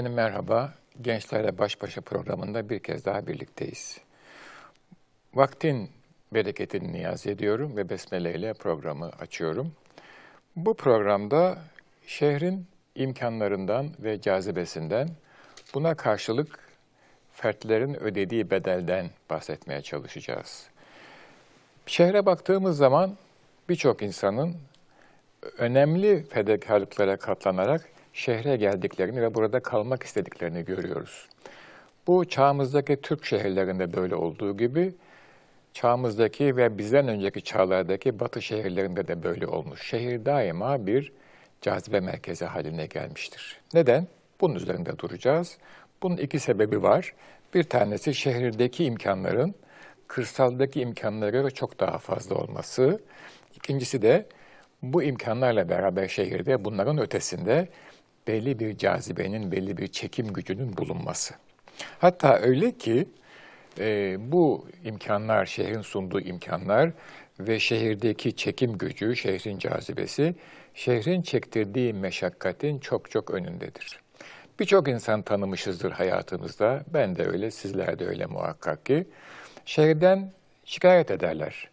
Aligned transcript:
Efendim 0.00 0.16
merhaba. 0.16 0.72
Gençlerle 1.02 1.58
Baş 1.58 1.82
Başa 1.82 2.00
programında 2.00 2.68
bir 2.68 2.78
kez 2.78 3.04
daha 3.04 3.26
birlikteyiz. 3.26 4.00
Vaktin 5.34 5.90
bereketini 6.34 6.92
niyaz 6.92 7.26
ediyorum 7.26 7.76
ve 7.76 7.88
besmele 7.88 8.34
ile 8.34 8.54
programı 8.54 9.10
açıyorum. 9.20 9.72
Bu 10.56 10.74
programda 10.74 11.58
şehrin 12.06 12.66
imkanlarından 12.94 13.90
ve 13.98 14.20
cazibesinden, 14.20 15.08
buna 15.74 15.94
karşılık 15.94 16.58
fertlerin 17.32 17.94
ödediği 17.94 18.50
bedelden 18.50 19.10
bahsetmeye 19.30 19.82
çalışacağız. 19.82 20.66
Şehre 21.86 22.26
baktığımız 22.26 22.76
zaman 22.76 23.16
birçok 23.68 24.02
insanın 24.02 24.56
önemli 25.58 26.22
fedakarlıklara 26.22 27.16
katlanarak 27.16 27.99
şehre 28.12 28.56
geldiklerini 28.56 29.22
ve 29.22 29.34
burada 29.34 29.60
kalmak 29.60 30.02
istediklerini 30.02 30.64
görüyoruz. 30.64 31.28
Bu 32.06 32.24
çağımızdaki 32.24 32.96
Türk 32.96 33.24
şehirlerinde 33.24 33.92
böyle 33.92 34.14
olduğu 34.14 34.56
gibi 34.56 34.94
çağımızdaki 35.72 36.56
ve 36.56 36.78
bizden 36.78 37.08
önceki 37.08 37.42
çağlardaki 37.42 38.20
batı 38.20 38.42
şehirlerinde 38.42 39.08
de 39.08 39.22
böyle 39.22 39.46
olmuş. 39.46 39.82
Şehir 39.88 40.24
daima 40.24 40.86
bir 40.86 41.12
cazibe 41.60 42.00
merkezi 42.00 42.44
haline 42.44 42.86
gelmiştir. 42.86 43.60
Neden? 43.74 44.06
Bunun 44.40 44.54
üzerinde 44.54 44.98
duracağız. 44.98 45.58
Bunun 46.02 46.16
iki 46.16 46.38
sebebi 46.38 46.82
var. 46.82 47.14
Bir 47.54 47.62
tanesi 47.62 48.14
şehirdeki 48.14 48.84
imkanların 48.84 49.54
kırsaldaki 50.08 50.80
imkanlara 50.80 51.30
göre 51.30 51.50
çok 51.50 51.80
daha 51.80 51.98
fazla 51.98 52.34
olması. 52.34 53.00
İkincisi 53.56 54.02
de 54.02 54.26
bu 54.82 55.02
imkanlarla 55.02 55.68
beraber 55.68 56.08
şehirde 56.08 56.64
bunların 56.64 56.98
ötesinde 56.98 57.68
belli 58.26 58.58
bir 58.58 58.78
cazibenin, 58.78 59.52
belli 59.52 59.76
bir 59.76 59.88
çekim 59.88 60.32
gücünün 60.32 60.76
bulunması. 60.76 61.34
Hatta 61.98 62.38
öyle 62.38 62.72
ki 62.72 63.08
e, 63.78 64.16
bu 64.32 64.66
imkanlar, 64.84 65.46
şehrin 65.46 65.82
sunduğu 65.82 66.20
imkanlar 66.20 66.90
ve 67.40 67.58
şehirdeki 67.58 68.36
çekim 68.36 68.78
gücü, 68.78 69.16
şehrin 69.16 69.58
cazibesi, 69.58 70.34
şehrin 70.74 71.22
çektirdiği 71.22 71.92
meşakkatin 71.92 72.78
çok 72.78 73.10
çok 73.10 73.30
önündedir. 73.30 74.00
Birçok 74.60 74.88
insan 74.88 75.22
tanımışızdır 75.22 75.90
hayatımızda. 75.92 76.84
Ben 76.94 77.16
de 77.16 77.26
öyle, 77.26 77.50
sizler 77.50 77.98
de 77.98 78.06
öyle 78.06 78.26
muhakkak 78.26 78.86
ki. 78.86 79.06
Şehirden 79.64 80.32
şikayet 80.64 81.10
ederler. 81.10 81.68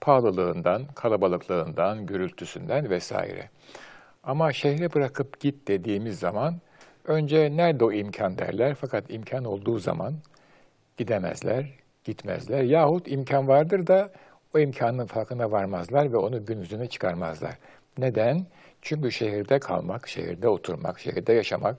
Pahalılığından, 0.00 0.86
kalabalıklığından, 0.94 2.06
gürültüsünden 2.06 2.90
vesaire. 2.90 3.48
Ama 4.22 4.52
şehre 4.52 4.92
bırakıp 4.94 5.40
git 5.40 5.68
dediğimiz 5.68 6.18
zaman 6.18 6.60
önce 7.04 7.56
nerede 7.56 7.84
o 7.84 7.92
imkan 7.92 8.38
derler 8.38 8.74
fakat 8.74 9.10
imkan 9.10 9.44
olduğu 9.44 9.78
zaman 9.78 10.14
gidemezler, 10.96 11.66
gitmezler. 12.04 12.62
Yahut 12.62 13.08
imkan 13.08 13.48
vardır 13.48 13.86
da 13.86 14.12
o 14.54 14.58
imkanın 14.58 15.06
farkına 15.06 15.50
varmazlar 15.50 16.12
ve 16.12 16.16
onu 16.16 16.46
gün 16.46 16.60
yüzüne 16.60 16.86
çıkarmazlar. 16.86 17.58
Neden? 17.98 18.46
Çünkü 18.82 19.12
şehirde 19.12 19.58
kalmak, 19.58 20.08
şehirde 20.08 20.48
oturmak, 20.48 21.00
şehirde 21.00 21.32
yaşamak, 21.32 21.76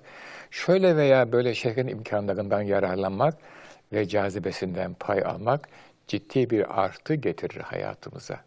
şöyle 0.52 0.96
veya 0.96 1.32
böyle 1.32 1.56
şehrin 1.56 1.88
imkanlarından 1.88 2.62
yararlanmak 2.62 3.38
ve 3.94 4.08
cazibesinden 4.08 4.94
pay 4.94 5.24
almak 5.26 5.70
ciddi 6.08 6.50
bir 6.50 6.82
artı 6.84 7.16
getirir 7.16 7.62
hayatımıza. 7.62 8.40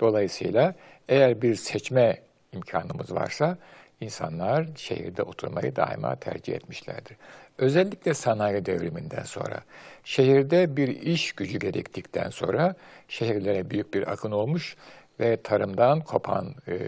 Dolayısıyla 0.00 0.74
eğer 1.08 1.42
bir 1.42 1.54
seçme 1.54 2.20
imkanımız 2.54 3.14
varsa 3.14 3.58
insanlar 4.00 4.66
şehirde 4.76 5.22
oturmayı 5.22 5.76
daima 5.76 6.16
tercih 6.16 6.54
etmişlerdir. 6.54 7.16
Özellikle 7.58 8.14
sanayi 8.14 8.66
devriminden 8.66 9.22
sonra, 9.22 9.60
şehirde 10.04 10.76
bir 10.76 10.88
iş 10.88 11.32
gücü 11.32 11.58
gerektikten 11.58 12.30
sonra 12.30 12.74
şehirlere 13.08 13.70
büyük 13.70 13.94
bir 13.94 14.12
akın 14.12 14.30
olmuş 14.30 14.76
ve 15.20 15.42
tarımdan 15.42 16.00
kopan 16.00 16.54
e, 16.68 16.78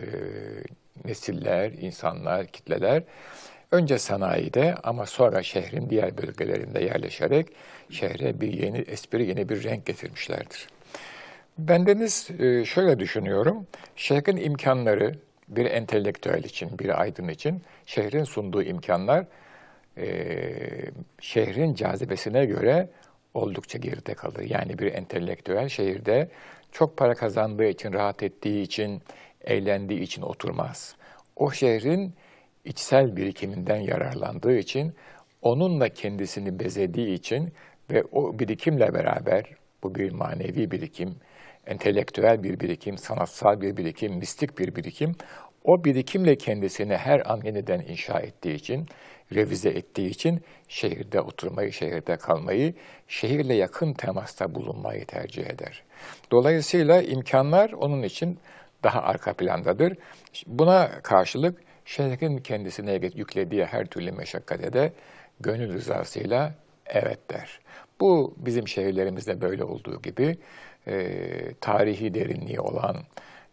nesiller, 1.04 1.72
insanlar, 1.72 2.46
kitleler 2.46 3.02
önce 3.72 3.98
sanayide 3.98 4.74
ama 4.82 5.06
sonra 5.06 5.42
şehrin 5.42 5.90
diğer 5.90 6.18
bölgelerinde 6.18 6.84
yerleşerek 6.84 7.46
şehre 7.90 8.40
bir 8.40 8.52
yeni 8.52 8.78
espri, 8.78 9.26
yeni 9.26 9.48
bir 9.48 9.64
renk 9.64 9.86
getirmişlerdir. 9.86 10.68
Bendeniz 11.58 12.30
e, 12.38 12.64
şöyle 12.64 12.98
düşünüyorum, 12.98 13.66
şehrin 13.96 14.36
imkanları 14.36 15.14
bir 15.48 15.66
entelektüel 15.66 16.44
için, 16.44 16.78
bir 16.78 17.00
aydın 17.00 17.28
için 17.28 17.62
şehrin 17.86 18.24
sunduğu 18.24 18.62
imkanlar 18.62 19.26
e, 19.98 20.06
şehrin 21.20 21.74
cazibesine 21.74 22.46
göre 22.46 22.88
oldukça 23.34 23.78
geride 23.78 24.14
kalır. 24.14 24.40
Yani 24.40 24.78
bir 24.78 24.94
entelektüel 24.94 25.68
şehirde 25.68 26.28
çok 26.72 26.96
para 26.96 27.14
kazandığı 27.14 27.66
için, 27.66 27.92
rahat 27.92 28.22
ettiği 28.22 28.62
için, 28.62 29.02
eğlendiği 29.40 30.00
için 30.00 30.22
oturmaz. 30.22 30.96
O 31.36 31.50
şehrin 31.50 32.14
içsel 32.64 33.16
birikiminden 33.16 33.76
yararlandığı 33.76 34.58
için, 34.58 34.94
onunla 35.42 35.88
kendisini 35.88 36.58
bezediği 36.58 37.14
için 37.14 37.52
ve 37.90 38.04
o 38.12 38.38
birikimle 38.38 38.94
beraber, 38.94 39.44
bu 39.82 39.94
bir 39.94 40.12
manevi 40.12 40.70
birikim, 40.70 41.16
entelektüel 41.66 42.42
bir 42.42 42.60
birikim, 42.60 42.98
sanatsal 42.98 43.60
bir 43.60 43.76
birikim, 43.76 44.16
mistik 44.16 44.58
bir 44.58 44.76
birikim, 44.76 45.16
o 45.64 45.84
birikimle 45.84 46.36
kendisini 46.36 46.96
her 46.96 47.32
an 47.32 47.40
yeniden 47.44 47.80
inşa 47.80 48.18
ettiği 48.18 48.54
için, 48.54 48.86
revize 49.34 49.68
ettiği 49.68 50.10
için 50.10 50.40
şehirde 50.68 51.20
oturmayı, 51.20 51.72
şehirde 51.72 52.16
kalmayı, 52.16 52.74
şehirle 53.08 53.54
yakın 53.54 53.92
temasta 53.92 54.54
bulunmayı 54.54 55.06
tercih 55.06 55.46
eder. 55.46 55.82
Dolayısıyla 56.32 57.02
imkanlar 57.02 57.72
onun 57.72 58.02
için 58.02 58.38
daha 58.82 59.02
arka 59.02 59.32
plandadır. 59.32 59.96
Buna 60.46 61.02
karşılık 61.02 61.60
şehrin 61.84 62.38
kendisine 62.38 62.92
yüklediği 62.92 63.64
her 63.64 63.86
türlü 63.86 64.12
meşakkate 64.12 64.72
de 64.72 64.92
gönül 65.40 65.72
rızasıyla 65.72 66.54
evet 66.86 67.30
der. 67.30 67.60
Bu 68.00 68.34
bizim 68.36 68.68
şehirlerimizde 68.68 69.40
böyle 69.40 69.64
olduğu 69.64 70.02
gibi 70.02 70.36
e, 70.88 71.08
tarihi 71.60 72.14
derinliği 72.14 72.60
olan, 72.60 72.96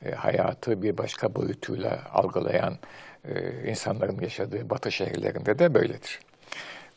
e, 0.05 0.11
hayatı 0.11 0.81
bir 0.81 0.97
başka 0.97 1.35
boyutuyla 1.35 1.99
algılayan 2.13 2.77
e, 3.27 3.69
insanların 3.69 4.21
yaşadığı 4.21 4.69
batı 4.69 4.91
şehirlerinde 4.91 5.59
de 5.59 5.73
böyledir. 5.73 6.19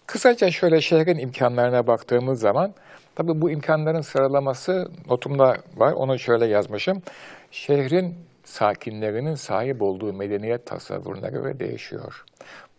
Kısaca 0.06 0.50
şöyle 0.50 0.80
şehrin 0.80 1.18
imkanlarına 1.18 1.86
baktığımız 1.86 2.40
zaman, 2.40 2.74
tabii 3.14 3.40
bu 3.40 3.50
imkanların 3.50 4.00
sıralaması 4.00 4.90
notumda 5.08 5.56
var, 5.76 5.92
onu 5.92 6.18
şöyle 6.18 6.46
yazmışım. 6.46 7.02
Şehrin 7.50 8.14
sakinlerinin 8.44 9.34
sahip 9.34 9.82
olduğu 9.82 10.12
medeniyet 10.12 10.66
tasavvuruna 10.66 11.28
göre 11.28 11.60
değişiyor. 11.60 12.24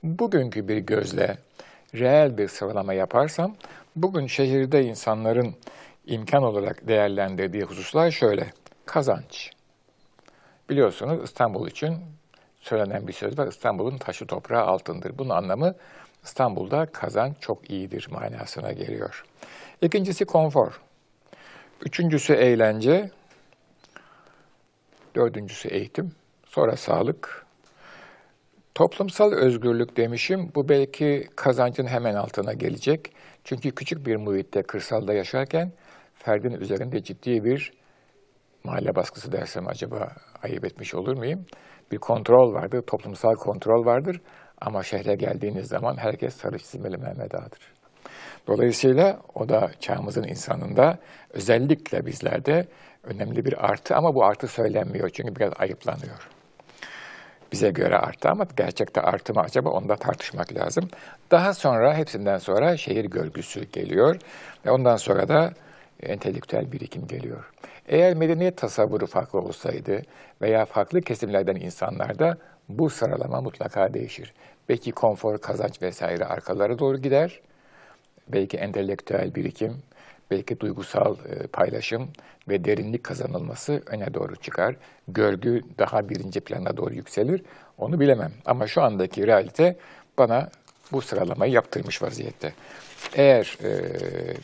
Bugünkü 0.03 0.67
bir 0.67 0.77
gözle 0.77 1.37
reel 1.95 2.37
bir 2.37 2.47
sıralama 2.47 2.93
yaparsam, 2.93 3.55
bugün 3.95 4.27
şehirde 4.27 4.83
insanların 4.83 5.55
imkan 6.07 6.43
olarak 6.43 6.87
değerlendirdiği 6.87 7.63
hususlar 7.63 8.11
şöyle. 8.11 8.53
Kazanç. 8.85 9.51
Biliyorsunuz 10.69 11.23
İstanbul 11.23 11.67
için 11.67 11.97
söylenen 12.59 13.07
bir 13.07 13.13
söz 13.13 13.37
var. 13.37 13.47
İstanbul'un 13.47 13.97
taşı 13.97 14.27
toprağı 14.27 14.65
altındır. 14.65 15.17
Bunun 15.17 15.29
anlamı 15.29 15.75
İstanbul'da 16.23 16.85
kazanç 16.85 17.35
çok 17.39 17.69
iyidir 17.69 18.07
manasına 18.11 18.71
geliyor. 18.71 19.25
İkincisi 19.81 20.25
konfor. 20.25 20.81
Üçüncüsü 21.85 22.33
eğlence. 22.33 23.11
Dördüncüsü 25.15 25.67
eğitim. 25.67 26.11
Sonra 26.45 26.77
sağlık. 26.77 27.45
Toplumsal 28.75 29.31
özgürlük 29.31 29.97
demişim. 29.97 30.51
Bu 30.55 30.69
belki 30.69 31.27
kazancın 31.35 31.87
hemen 31.87 32.15
altına 32.15 32.53
gelecek. 32.53 33.13
Çünkü 33.43 33.71
küçük 33.71 34.05
bir 34.05 34.15
muhitte, 34.15 34.63
kırsalda 34.63 35.13
yaşarken 35.13 35.71
ferdin 36.27 36.51
üzerinde 36.51 37.03
ciddi 37.03 37.43
bir 37.43 37.71
mahalle 38.63 38.95
baskısı 38.95 39.31
dersem 39.31 39.67
acaba 39.67 40.11
ayıp 40.43 40.65
etmiş 40.65 40.95
olur 40.95 41.17
muyum? 41.17 41.45
Bir 41.91 41.97
kontrol 41.97 42.53
vardır, 42.53 42.81
toplumsal 42.81 43.35
kontrol 43.35 43.85
vardır. 43.85 44.21
Ama 44.61 44.83
şehre 44.83 45.15
geldiğiniz 45.15 45.67
zaman 45.67 45.97
herkes 45.97 46.35
sarı 46.35 46.57
çizmeli 46.57 46.97
Mehmet 46.97 47.35
Ağa'dır. 47.35 47.73
Dolayısıyla 48.47 49.19
o 49.35 49.49
da 49.49 49.71
çağımızın 49.79 50.23
insanında 50.23 50.97
özellikle 51.29 52.05
bizlerde 52.05 52.67
önemli 53.03 53.45
bir 53.45 53.65
artı 53.71 53.95
ama 53.95 54.15
bu 54.15 54.25
artı 54.25 54.47
söylenmiyor 54.47 55.09
çünkü 55.09 55.35
biraz 55.35 55.53
ayıplanıyor. 55.59 56.29
Bize 57.51 57.69
göre 57.69 57.97
artı 57.97 58.29
ama 58.29 58.45
gerçekte 58.57 59.01
artı 59.01 59.33
mı 59.33 59.41
acaba 59.41 59.69
onu 59.69 59.89
da 59.89 59.95
tartışmak 59.95 60.53
lazım. 60.53 60.89
Daha 61.31 61.53
sonra 61.53 61.97
hepsinden 61.97 62.37
sonra 62.37 62.77
şehir 62.77 63.05
görgüsü 63.05 63.63
geliyor 63.63 64.15
ve 64.65 64.71
ondan 64.71 64.95
sonra 64.95 65.27
da 65.27 65.53
entelektüel 66.03 66.71
birikim 66.71 67.07
geliyor. 67.07 67.51
Eğer 67.87 68.13
medeniyet 68.13 68.57
tasavvuru 68.57 69.07
farklı 69.07 69.39
olsaydı 69.39 70.01
veya 70.41 70.65
farklı 70.65 71.01
kesimlerden 71.01 71.55
insanlarda 71.55 72.37
bu 72.69 72.89
sıralama 72.89 73.41
mutlaka 73.41 73.93
değişir. 73.93 74.33
Belki 74.69 74.91
konfor, 74.91 75.37
kazanç 75.37 75.81
vesaire 75.81 76.25
arkalara 76.25 76.79
doğru 76.79 76.97
gider. 76.97 77.41
Belki 78.27 78.57
entelektüel 78.57 79.35
birikim, 79.35 79.73
belki 80.31 80.59
duygusal 80.59 81.15
e, 81.15 81.47
paylaşım 81.47 82.09
ve 82.49 82.65
derinlik 82.65 83.03
kazanılması 83.03 83.83
öne 83.85 84.13
doğru 84.13 84.35
çıkar. 84.35 84.75
Görgü 85.07 85.61
daha 85.79 86.09
birinci 86.09 86.39
plana 86.39 86.77
doğru 86.77 86.93
yükselir. 86.93 87.41
Onu 87.77 87.99
bilemem. 87.99 88.31
Ama 88.45 88.67
şu 88.67 88.81
andaki 88.81 89.27
realite 89.27 89.77
bana 90.17 90.49
bu 90.91 91.01
sıralamayı 91.01 91.51
yaptırmış 91.51 92.01
vaziyette. 92.01 92.53
Eğer 93.15 93.57
e, 93.63 93.69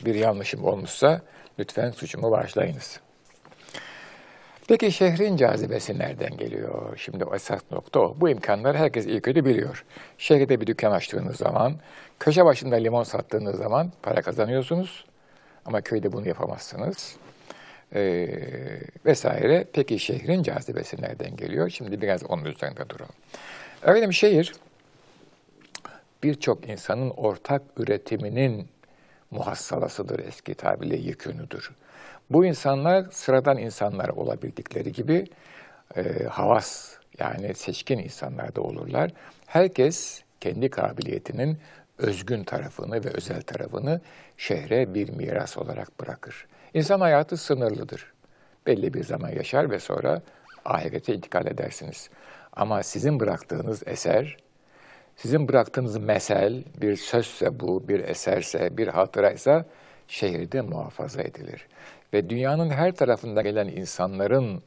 bir 0.05 0.15
yanlışım 0.15 0.63
olmuşsa 0.63 1.21
lütfen 1.59 1.91
suçumu 1.91 2.31
bağışlayınız. 2.31 2.99
Peki 4.67 4.91
şehrin 4.91 5.37
cazibesi 5.37 5.99
nereden 5.99 6.37
geliyor? 6.37 6.97
Şimdi 6.97 7.25
esas 7.35 7.61
nokta 7.71 7.99
o. 7.99 8.15
Bu 8.19 8.29
imkanları 8.29 8.77
herkes 8.77 9.05
iyi 9.05 9.21
kötü 9.21 9.45
biliyor. 9.45 9.85
Şehirde 10.17 10.61
bir 10.61 10.67
dükkan 10.67 10.91
açtığınız 10.91 11.35
zaman, 11.35 11.75
köşe 12.19 12.45
başında 12.45 12.75
limon 12.75 13.03
sattığınız 13.03 13.57
zaman 13.57 13.91
para 14.03 14.21
kazanıyorsunuz. 14.21 15.05
Ama 15.65 15.81
köyde 15.81 16.11
bunu 16.11 16.27
yapamazsınız. 16.27 17.15
Ee, 17.95 18.27
vesaire. 19.05 19.67
Peki 19.73 19.99
şehrin 19.99 20.43
cazibesi 20.43 21.01
nereden 21.01 21.35
geliyor? 21.35 21.69
Şimdi 21.69 22.01
biraz 22.01 22.23
onun 22.23 22.45
üzerinde 22.45 22.89
duralım. 22.89 23.15
Efendim 23.83 24.13
şehir 24.13 24.53
birçok 26.23 26.69
insanın 26.69 27.09
ortak 27.09 27.61
üretiminin 27.77 28.67
muhassalasıdır, 29.33 30.19
eski 30.19 30.55
tabirle 30.55 30.95
yükünüdür. 30.95 31.71
Bu 32.29 32.45
insanlar 32.45 33.05
sıradan 33.11 33.57
insanlar 33.57 34.09
olabildikleri 34.09 34.91
gibi 34.91 35.27
e, 35.95 36.23
havas 36.23 36.93
yani 37.19 37.55
seçkin 37.55 37.97
insanlar 37.97 38.55
da 38.55 38.61
olurlar. 38.61 39.11
Herkes 39.45 40.21
kendi 40.41 40.69
kabiliyetinin 40.69 41.57
özgün 41.97 42.43
tarafını 42.43 43.03
ve 43.03 43.09
özel 43.09 43.41
tarafını 43.41 44.01
şehre 44.37 44.93
bir 44.93 45.09
miras 45.09 45.57
olarak 45.57 45.99
bırakır. 45.99 46.47
İnsan 46.73 46.99
hayatı 46.99 47.37
sınırlıdır. 47.37 48.13
Belli 48.67 48.93
bir 48.93 49.03
zaman 49.03 49.29
yaşar 49.29 49.71
ve 49.71 49.79
sonra 49.79 50.21
ahirete 50.65 51.15
intikal 51.15 51.47
edersiniz. 51.47 52.09
Ama 52.53 52.83
sizin 52.83 53.19
bıraktığınız 53.19 53.83
eser, 53.85 54.37
sizin 55.15 55.47
bıraktığınız 55.47 55.97
mesel, 55.97 56.63
bir 56.81 56.95
sözse 56.95 57.59
bu, 57.59 57.87
bir 57.87 57.99
eserse, 57.99 58.77
bir 58.77 58.87
hatıraysa 58.87 59.65
şehirde 60.07 60.61
muhafaza 60.61 61.21
edilir. 61.21 61.67
Ve 62.13 62.29
dünyanın 62.29 62.69
her 62.69 62.95
tarafında 62.95 63.41
gelen 63.41 63.67
insanların 63.67 64.63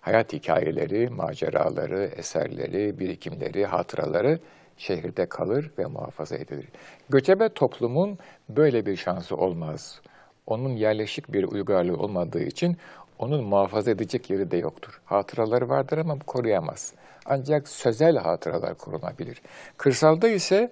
hayat 0.00 0.32
hikayeleri, 0.32 1.08
maceraları, 1.10 2.10
eserleri, 2.16 2.98
birikimleri, 2.98 3.66
hatıraları 3.66 4.38
şehirde 4.76 5.26
kalır 5.26 5.70
ve 5.78 5.86
muhafaza 5.86 6.36
edilir. 6.36 6.68
Göçebe 7.08 7.48
toplumun 7.48 8.18
böyle 8.48 8.86
bir 8.86 8.96
şansı 8.96 9.36
olmaz. 9.36 10.00
Onun 10.46 10.76
yerleşik 10.76 11.32
bir 11.32 11.44
uygarlığı 11.44 11.96
olmadığı 11.96 12.42
için 12.42 12.76
onun 13.18 13.44
muhafaza 13.44 13.90
edecek 13.90 14.30
yeri 14.30 14.50
de 14.50 14.56
yoktur. 14.56 15.00
Hatıraları 15.04 15.68
vardır 15.68 15.98
ama 15.98 16.18
koruyamaz. 16.18 16.94
Ancak 17.26 17.68
sözel 17.68 18.16
hatıralar 18.16 18.74
korunabilir. 18.74 19.42
Kırsalda 19.76 20.28
ise 20.28 20.70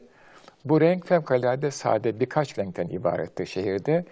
bu 0.64 0.80
renk 0.80 1.06
fevkalade 1.06 1.70
sade 1.70 2.20
birkaç 2.20 2.58
renkten 2.58 2.88
ibarettir 2.88 3.46
şehirde. 3.46 4.04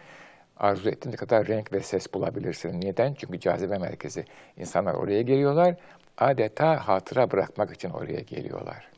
Arzu 0.56 0.88
ettiğiniz 0.88 1.20
kadar 1.20 1.46
renk 1.46 1.72
ve 1.72 1.80
ses 1.80 2.14
bulabilirsiniz. 2.14 2.84
Neden? 2.84 3.14
Çünkü 3.14 3.40
cazibe 3.40 3.78
merkezi. 3.78 4.24
İnsanlar 4.56 4.94
oraya 4.94 5.22
geliyorlar. 5.22 5.74
Adeta 6.18 6.88
hatıra 6.88 7.30
bırakmak 7.30 7.74
için 7.74 7.90
oraya 7.90 8.20
geliyorlar. 8.20 8.88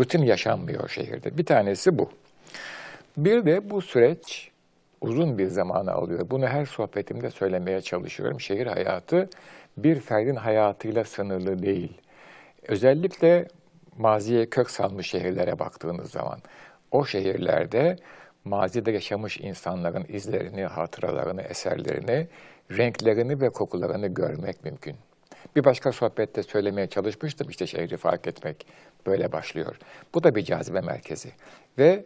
Rutin 0.00 0.22
yaşanmıyor 0.22 0.88
şehirde. 0.88 1.38
Bir 1.38 1.46
tanesi 1.46 1.98
bu. 1.98 2.10
Bir 3.16 3.46
de 3.46 3.70
bu 3.70 3.82
süreç 3.82 4.50
uzun 5.00 5.38
bir 5.38 5.46
zamanı 5.46 5.92
alıyor. 5.92 6.30
Bunu 6.30 6.46
her 6.46 6.66
sohbetimde 6.66 7.30
söylemeye 7.30 7.80
çalışıyorum. 7.80 8.40
Şehir 8.40 8.66
hayatı 8.66 9.28
bir 9.76 10.00
ferdin 10.00 10.36
hayatıyla 10.36 11.04
sınırlı 11.04 11.62
değil. 11.62 12.01
Özellikle 12.68 13.48
maziye 13.98 14.46
kök 14.46 14.70
salmış 14.70 15.10
şehirlere 15.10 15.58
baktığınız 15.58 16.10
zaman 16.10 16.38
o 16.90 17.04
şehirlerde 17.04 17.96
mazide 18.44 18.90
yaşamış 18.90 19.40
insanların 19.40 20.04
izlerini, 20.08 20.64
hatıralarını, 20.64 21.42
eserlerini, 21.42 22.28
renklerini 22.70 23.40
ve 23.40 23.50
kokularını 23.50 24.06
görmek 24.06 24.64
mümkün. 24.64 24.96
Bir 25.56 25.64
başka 25.64 25.92
sohbette 25.92 26.42
söylemeye 26.42 26.86
çalışmıştım 26.86 27.48
işte 27.50 27.66
şehri 27.66 27.96
fark 27.96 28.26
etmek 28.26 28.66
böyle 29.06 29.32
başlıyor. 29.32 29.78
Bu 30.14 30.22
da 30.22 30.34
bir 30.34 30.44
cazibe 30.44 30.80
merkezi. 30.80 31.28
Ve 31.78 32.04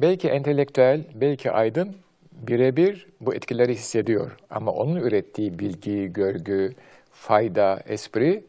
belki 0.00 0.28
entelektüel, 0.28 1.04
belki 1.14 1.50
aydın 1.50 1.96
birebir 2.32 3.06
bu 3.20 3.34
etkileri 3.34 3.74
hissediyor. 3.74 4.36
Ama 4.50 4.72
onun 4.72 4.96
ürettiği 4.96 5.58
bilgi, 5.58 6.12
görgü, 6.12 6.74
fayda, 7.12 7.82
espri 7.86 8.44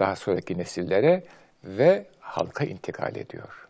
daha 0.00 0.16
sonraki 0.16 0.58
nesillere 0.58 1.22
ve 1.64 2.06
halka 2.20 2.64
intikal 2.64 3.16
ediyor. 3.16 3.68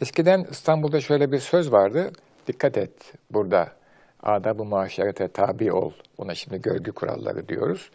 Eskiden 0.00 0.46
İstanbul'da 0.50 1.00
şöyle 1.00 1.32
bir 1.32 1.38
söz 1.38 1.72
vardı. 1.72 2.12
Dikkat 2.46 2.78
et 2.78 3.12
burada 3.30 3.72
adab-ı 4.22 4.64
muaşerete 4.64 5.28
tabi 5.28 5.72
ol. 5.72 5.92
Ona 6.18 6.34
şimdi 6.34 6.62
görgü 6.62 6.92
kuralları 6.92 7.48
diyoruz. 7.48 7.90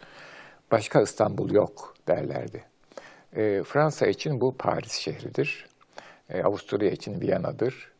Başka 0.70 1.02
İstanbul 1.02 1.50
yok 1.50 1.94
derlerdi. 2.08 2.64
E, 3.36 3.62
Fransa 3.62 4.06
için 4.06 4.40
bu 4.40 4.56
Paris 4.56 4.92
şehridir. 4.92 5.66
E, 6.30 6.42
Avusturya 6.42 6.90
için 6.90 7.20
Viyana'dır. 7.20 7.92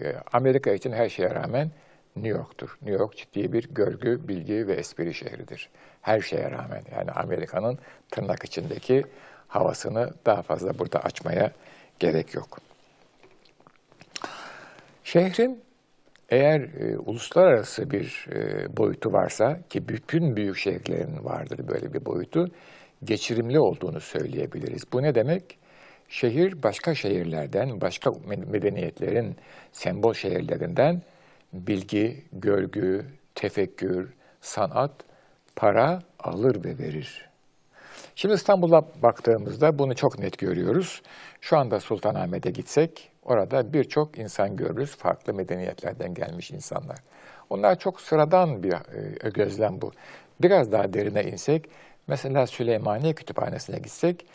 E, 0.00 0.14
Amerika 0.32 0.72
için 0.72 0.92
her 0.92 1.08
şeye 1.08 1.34
rağmen 1.34 1.70
New 2.16 2.38
York'tur. 2.38 2.78
New 2.82 3.02
York 3.02 3.16
ciddi 3.16 3.52
bir 3.52 3.68
görgü, 3.74 4.28
bilgi 4.28 4.66
ve 4.66 4.74
espri 4.74 5.14
şehridir. 5.14 5.68
Her 6.00 6.20
şeye 6.20 6.50
rağmen 6.50 6.82
yani 6.96 7.10
Amerika'nın 7.10 7.78
tırnak 8.10 8.44
içindeki 8.44 9.04
havasını 9.48 10.10
daha 10.26 10.42
fazla 10.42 10.78
burada 10.78 10.98
açmaya 10.98 11.52
gerek 11.98 12.34
yok. 12.34 12.58
Şehrin 15.04 15.62
eğer 16.28 16.60
e, 16.60 16.98
uluslararası 16.98 17.90
bir 17.90 18.26
e, 18.32 18.76
boyutu 18.76 19.12
varsa 19.12 19.58
ki 19.70 19.88
bütün 19.88 20.36
büyük 20.36 20.56
şehirlerin 20.56 21.24
vardır 21.24 21.68
böyle 21.68 21.94
bir 21.94 22.04
boyutu, 22.04 22.50
geçirimli 23.04 23.60
olduğunu 23.60 24.00
söyleyebiliriz. 24.00 24.84
Bu 24.92 25.02
ne 25.02 25.14
demek? 25.14 25.58
Şehir 26.08 26.62
başka 26.62 26.94
şehirlerden, 26.94 27.80
başka 27.80 28.10
medeniyetlerin 28.46 29.36
sembol 29.72 30.14
şehirlerinden 30.14 31.02
bilgi, 31.52 32.24
görgü, 32.32 33.06
tefekkür, 33.34 34.12
sanat, 34.40 34.92
para 35.56 36.02
alır 36.18 36.64
ve 36.64 36.78
verir. 36.78 37.28
Şimdi 38.14 38.34
İstanbul'a 38.34 38.84
baktığımızda 39.02 39.78
bunu 39.78 39.94
çok 39.94 40.18
net 40.18 40.38
görüyoruz. 40.38 41.02
Şu 41.40 41.58
anda 41.58 41.80
Sultanahmet'e 41.80 42.50
gitsek 42.50 43.10
orada 43.22 43.72
birçok 43.72 44.18
insan 44.18 44.56
görürüz. 44.56 44.96
Farklı 44.96 45.34
medeniyetlerden 45.34 46.14
gelmiş 46.14 46.50
insanlar. 46.50 46.98
Onlar 47.50 47.78
çok 47.78 48.00
sıradan 48.00 48.62
bir 48.62 48.72
e, 48.72 49.30
gözlem 49.30 49.80
bu. 49.80 49.92
Biraz 50.42 50.72
daha 50.72 50.92
derine 50.92 51.24
insek, 51.24 51.68
mesela 52.06 52.46
Süleymaniye 52.46 53.14
Kütüphanesi'ne 53.14 53.78
gitsek, 53.78 54.26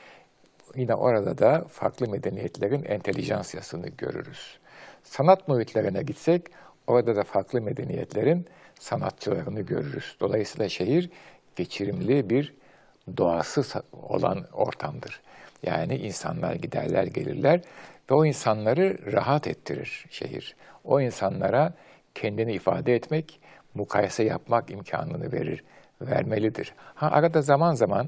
yine 0.75 0.95
orada 0.95 1.37
da 1.37 1.65
farklı 1.69 2.09
medeniyetlerin 2.09 2.83
entelijansiyasını 2.83 3.87
görürüz. 3.87 4.57
Sanat 5.03 5.47
muhitlerine 5.47 6.03
gitsek, 6.03 6.43
orada 6.87 7.15
da 7.15 7.23
farklı 7.23 7.61
medeniyetlerin 7.61 8.45
sanatçılarını 8.79 9.61
görürüz. 9.61 10.15
Dolayısıyla 10.19 10.69
şehir 10.69 11.09
geçirimli 11.55 12.29
bir 12.29 12.53
doğası 13.17 13.83
olan 13.93 14.45
ortamdır. 14.53 15.21
Yani 15.63 15.95
insanlar 15.97 16.53
giderler 16.53 17.03
gelirler 17.03 17.61
ve 18.11 18.15
o 18.15 18.25
insanları 18.25 19.13
rahat 19.13 19.47
ettirir 19.47 20.05
şehir. 20.09 20.55
O 20.83 21.01
insanlara 21.01 21.73
kendini 22.15 22.53
ifade 22.53 22.95
etmek, 22.95 23.39
mukayese 23.73 24.23
yapmak 24.23 24.71
imkanını 24.71 25.31
verir, 25.31 25.63
vermelidir. 26.01 26.73
Ha 26.95 27.07
arada 27.11 27.41
zaman 27.41 27.73
zaman 27.73 28.07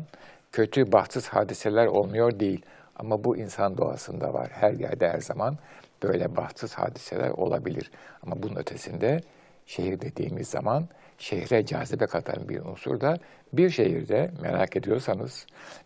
kötü, 0.51 0.91
bahtsız 0.91 1.27
hadiseler 1.27 1.85
olmuyor 1.85 2.39
değil. 2.39 2.65
Ama 2.95 3.23
bu 3.23 3.37
insan 3.37 3.77
doğasında 3.77 4.33
var. 4.33 4.49
Her 4.51 4.73
yerde 4.73 5.09
her 5.09 5.19
zaman 5.19 5.57
böyle 6.03 6.35
bahtsız 6.35 6.73
hadiseler 6.73 7.29
olabilir. 7.29 7.91
Ama 8.23 8.43
bunun 8.43 8.55
ötesinde 8.55 9.21
şehir 9.65 10.01
dediğimiz 10.01 10.47
zaman 10.47 10.87
şehre 11.17 11.65
cazibe 11.65 12.05
katan 12.05 12.49
bir 12.49 12.59
unsur 12.59 13.01
da 13.01 13.17
bir 13.53 13.69
şehirde 13.69 14.31
merak 14.41 14.75
ediyorsanız, 14.75 15.45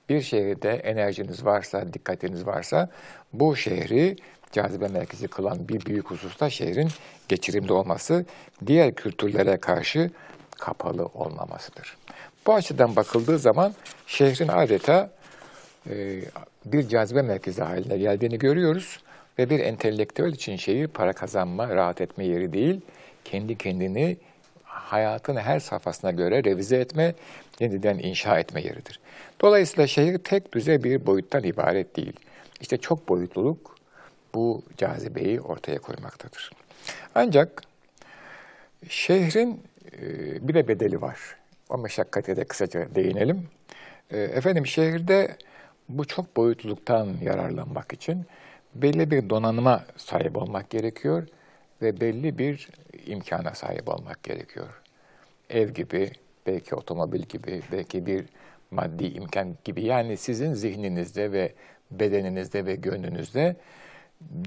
bir 0.10 0.22
şehirde 0.22 0.72
enerjiniz 0.74 1.46
varsa, 1.46 1.94
dikkatiniz 1.94 2.46
varsa 2.46 2.90
bu 3.34 3.56
şehri 3.56 4.16
cazibe 4.52 4.88
merkezi 4.88 5.28
kılan 5.28 5.68
bir 5.68 5.86
büyük 5.86 6.12
hususta 6.12 6.50
şehrin 6.50 6.90
geçirimli 7.30 7.74
olması, 7.74 8.26
diğer 8.66 8.96
kültürlere 8.96 9.58
karşı 9.58 10.12
kapalı 10.60 11.06
olmamasıdır. 11.06 11.98
Bu 12.48 12.54
açıdan 12.54 12.96
bakıldığı 12.96 13.40
zaman 13.40 13.74
şehrin 14.08 14.48
adeta 14.48 15.12
e, 15.90 16.22
bir 16.66 16.88
cazibe 16.88 17.22
merkezi 17.22 17.62
haline 17.62 17.98
geldiğini 17.98 18.40
görüyoruz 18.40 19.00
ve 19.40 19.50
bir 19.50 19.60
entelektüel 19.60 20.34
için 20.34 20.56
şehir 20.56 20.88
para 20.88 21.14
kazanma, 21.14 21.70
rahat 21.76 22.02
etme 22.02 22.26
yeri 22.26 22.54
değil, 22.54 22.82
kendi 23.26 23.58
kendini 23.58 24.18
hayatın 24.64 25.36
her 25.36 25.60
safhasına 25.60 26.12
göre 26.12 26.44
revize 26.44 26.78
etme, 26.78 27.16
yeniden 27.60 27.98
inşa 27.98 28.40
etme 28.40 28.62
yeridir. 28.62 29.00
Dolayısıyla 29.42 29.88
şehir 29.88 30.18
tek 30.18 30.54
düze 30.54 30.84
bir 30.84 31.06
boyuttan 31.06 31.44
ibaret 31.44 31.96
değil. 31.96 32.14
İşte 32.62 32.78
çok 32.78 33.10
boyutluluk 33.10 33.76
bu 34.34 34.64
cazibeyi 34.78 35.42
ortaya 35.42 35.80
koymaktadır. 35.80 36.52
Ancak 37.16 37.64
şehrin 38.90 39.64
e, 40.02 40.48
bir 40.48 40.54
de 40.54 40.68
bedeli 40.68 41.02
var. 41.02 41.20
O 41.70 41.78
meşakkate 41.78 42.36
de 42.36 42.44
kısaca 42.44 42.96
değinelim. 42.96 43.48
E, 44.12 44.18
efendim 44.20 44.68
şehirde 44.68 45.38
bu 45.90 46.06
çok 46.06 46.38
boyutluluktan 46.38 47.14
yararlanmak 47.22 47.94
için 47.94 48.26
belli 48.76 49.12
bir 49.12 49.30
donanıma 49.30 49.86
sahip 49.98 50.38
olmak 50.38 50.70
gerekiyor 50.70 51.28
ve 51.82 52.02
belli 52.02 52.38
bir 52.38 52.70
imkana 53.06 53.54
sahip 53.56 53.90
olmak 53.90 54.24
gerekiyor. 54.24 54.82
Ev 55.50 55.70
gibi, 55.70 56.12
belki 56.48 56.76
otomobil 56.76 57.22
gibi, 57.22 57.62
belki 57.72 58.06
bir 58.06 58.26
maddi 58.72 59.06
imkan 59.06 59.56
gibi. 59.64 59.84
Yani 59.84 60.18
sizin 60.18 60.54
zihninizde 60.54 61.32
ve 61.32 61.54
bedeninizde 61.92 62.66
ve 62.66 62.76
gönlünüzde 62.76 63.56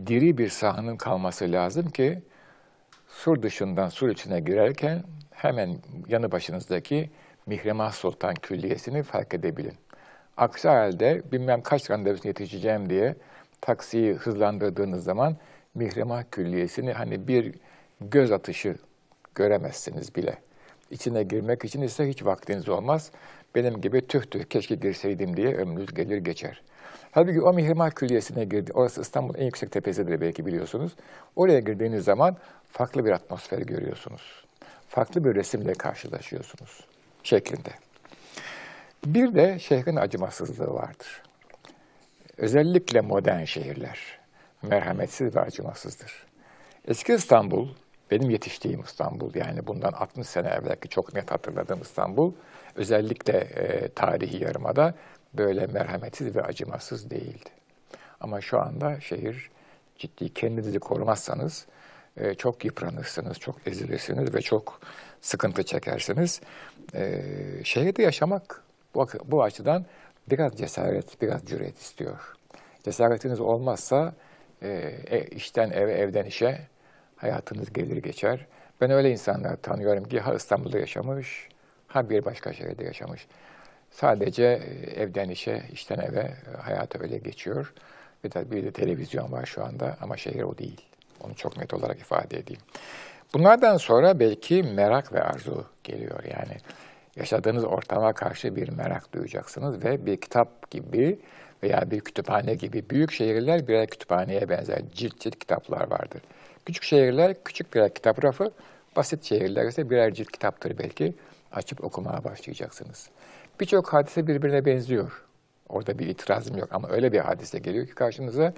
diri 0.06 0.38
bir 0.38 0.48
sahanın 0.48 0.96
kalması 0.96 1.52
lazım 1.52 1.90
ki 1.90 2.22
sur 3.08 3.42
dışından 3.42 3.88
sur 3.88 4.08
içine 4.08 4.40
girerken 4.40 5.02
hemen 5.30 5.78
yanı 6.08 6.32
başınızdaki 6.32 7.10
Mihremah 7.46 7.92
Sultan 7.92 8.34
Külliyesi'ni 8.34 9.02
fark 9.02 9.34
edebilin. 9.34 9.74
Aksi 10.36 10.68
halde 10.68 11.22
bilmem 11.32 11.62
kaç 11.62 11.90
randevusuna 11.90 12.28
yetişeceğim 12.28 12.90
diye 12.90 13.14
taksiyi 13.60 14.14
hızlandırdığınız 14.14 15.04
zaman 15.04 15.36
Mihremah 15.74 16.22
Külliyesi'ni 16.30 16.92
hani 16.92 17.28
bir 17.28 17.54
göz 18.00 18.32
atışı 18.32 18.76
göremezsiniz 19.34 20.14
bile. 20.14 20.38
İçine 20.90 21.22
girmek 21.22 21.64
için 21.64 21.82
ise 21.82 22.08
hiç 22.08 22.24
vaktiniz 22.24 22.68
olmaz. 22.68 23.10
Benim 23.54 23.80
gibi 23.80 24.06
tüh 24.06 24.22
tüh 24.22 24.44
keşke 24.44 24.74
girseydim 24.74 25.36
diye 25.36 25.56
ömrünüz 25.56 25.94
gelir 25.94 26.18
geçer. 26.18 26.62
Halbuki 27.10 27.42
o 27.42 27.52
Mihrimah 27.52 27.90
Külliyesi'ne 27.90 28.44
girdi. 28.44 28.72
Orası 28.74 29.00
İstanbul'un 29.00 29.38
en 29.38 29.44
yüksek 29.44 29.72
tepesidir 29.72 30.20
belki 30.20 30.46
biliyorsunuz. 30.46 30.96
Oraya 31.36 31.60
girdiğiniz 31.60 32.04
zaman 32.04 32.36
farklı 32.72 33.04
bir 33.04 33.10
atmosfer 33.10 33.58
görüyorsunuz. 33.58 34.44
Farklı 34.88 35.24
bir 35.24 35.34
resimle 35.34 35.72
karşılaşıyorsunuz 35.72 36.86
şeklinde. 37.22 37.70
Bir 39.06 39.34
de 39.34 39.58
şehrin 39.58 39.96
acımasızlığı 39.96 40.74
vardır. 40.74 41.22
Özellikle 42.38 43.00
modern 43.00 43.44
şehirler 43.44 44.18
merhametsiz 44.62 45.36
ve 45.36 45.40
acımasızdır. 45.40 46.26
Eski 46.88 47.14
İstanbul, 47.14 47.68
benim 48.10 48.30
yetiştiğim 48.30 48.80
İstanbul 48.80 49.34
yani 49.34 49.66
bundan 49.66 49.92
60 49.92 50.26
sene 50.26 50.48
evvelki 50.48 50.88
çok 50.88 51.14
net 51.14 51.30
hatırladığım 51.30 51.80
İstanbul, 51.80 52.32
özellikle 52.74 53.32
e, 53.38 53.88
tarihi 53.88 54.44
yarımada 54.44 54.94
böyle 55.34 55.66
merhametsiz 55.66 56.36
ve 56.36 56.42
acımasız 56.42 57.10
değildi. 57.10 57.50
Ama 58.20 58.40
şu 58.40 58.60
anda 58.60 59.00
şehir 59.00 59.50
ciddi 59.98 60.34
kendinizi 60.34 60.78
korumazsanız 60.78 61.66
e, 62.16 62.34
çok 62.34 62.64
yıpranırsınız, 62.64 63.38
çok 63.38 63.66
ezilirsiniz 63.66 64.34
ve 64.34 64.42
çok 64.42 64.80
sıkıntı 65.20 65.62
çekersiniz. 65.62 66.40
E, 66.94 67.22
şehirde 67.64 68.02
yaşamak 68.02 68.62
bu, 68.94 69.06
bu 69.24 69.42
açıdan 69.42 69.86
biraz 70.30 70.56
cesaret, 70.56 71.22
biraz 71.22 71.44
cüret 71.46 71.78
istiyor. 71.78 72.34
Cesaretiniz 72.84 73.40
olmazsa 73.40 74.14
e, 74.62 74.68
e, 75.06 75.26
işten 75.26 75.70
eve, 75.70 75.92
evden 75.92 76.24
işe 76.24 76.58
hayatınız 77.16 77.72
gelir 77.72 77.96
geçer. 77.96 78.46
Ben 78.80 78.90
öyle 78.90 79.10
insanlar 79.10 79.56
tanıyorum 79.56 80.04
ki 80.04 80.20
ha 80.20 80.34
İstanbul'da 80.34 80.78
yaşamış, 80.78 81.48
ha 81.86 82.10
bir 82.10 82.24
başka 82.24 82.52
şehirde 82.52 82.84
yaşamış. 82.84 83.26
Sadece 83.90 84.44
e, 84.44 85.02
evden 85.02 85.28
işe, 85.28 85.62
işten 85.72 85.98
eve 85.98 86.20
e, 86.20 86.56
hayatı 86.62 87.02
öyle 87.02 87.18
geçiyor. 87.18 87.72
Bir 88.24 88.32
de, 88.32 88.50
bir 88.50 88.64
de 88.64 88.70
televizyon 88.70 89.32
var 89.32 89.46
şu 89.46 89.64
anda 89.64 89.96
ama 90.00 90.16
şehir 90.16 90.42
o 90.42 90.58
değil. 90.58 90.80
Onu 91.20 91.34
çok 91.34 91.56
net 91.56 91.74
olarak 91.74 92.00
ifade 92.00 92.38
edeyim. 92.38 92.62
Bunlardan 93.34 93.76
sonra 93.76 94.20
belki 94.20 94.62
merak 94.62 95.12
ve 95.12 95.22
arzu 95.22 95.66
geliyor. 95.84 96.24
Yani 96.24 96.56
yaşadığınız 97.16 97.64
ortama 97.64 98.12
karşı 98.12 98.56
bir 98.56 98.68
merak 98.68 99.12
duyacaksınız 99.12 99.84
ve 99.84 100.06
bir 100.06 100.16
kitap 100.16 100.70
gibi 100.70 101.18
veya 101.62 101.90
bir 101.90 102.00
kütüphane 102.00 102.54
gibi 102.54 102.90
büyük 102.90 103.12
şehirler 103.12 103.68
birer 103.68 103.86
kütüphaneye 103.86 104.48
benzer 104.48 104.82
cilt 104.94 105.20
cilt 105.20 105.38
kitaplar 105.38 105.90
vardır. 105.90 106.22
Küçük 106.66 106.82
şehirler 106.82 107.44
küçük 107.44 107.74
birer 107.74 107.94
kitap 107.94 108.24
rafı, 108.24 108.50
basit 108.96 109.24
şehirler 109.24 109.66
ise 109.66 109.90
birer 109.90 110.14
cilt 110.14 110.32
kitaptır 110.32 110.78
belki. 110.78 111.14
Açıp 111.52 111.84
okumaya 111.84 112.24
başlayacaksınız. 112.24 113.10
Birçok 113.60 113.92
hadise 113.92 114.26
birbirine 114.26 114.64
benziyor. 114.64 115.24
Orada 115.68 115.98
bir 115.98 116.06
itirazım 116.06 116.56
yok 116.56 116.68
ama 116.72 116.88
öyle 116.88 117.12
bir 117.12 117.18
hadise 117.18 117.58
geliyor 117.58 117.86
ki 117.86 117.94
karşınıza 117.94 118.54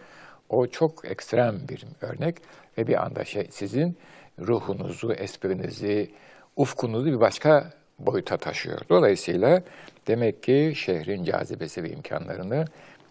o 0.48 0.66
çok 0.66 1.04
ekstrem 1.04 1.56
bir 1.68 1.84
örnek 2.00 2.36
ve 2.78 2.86
bir 2.86 3.04
anda 3.04 3.24
şey, 3.24 3.48
sizin 3.50 3.96
ruhunuzu, 4.38 5.12
esprinizi, 5.12 6.10
ufkunuzu 6.56 7.06
bir 7.06 7.20
başka 7.20 7.72
boyuta 7.98 8.36
taşıyor. 8.36 8.80
Dolayısıyla 8.88 9.62
demek 10.06 10.42
ki 10.42 10.72
şehrin 10.76 11.24
cazibesi 11.24 11.82
ve 11.82 11.90
imkanlarını 11.90 12.64